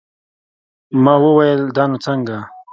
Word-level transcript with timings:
ما 1.03 1.13
وويل 1.23 1.61
دا 1.75 1.83
نو 1.89 1.97
څنگه. 2.05 2.37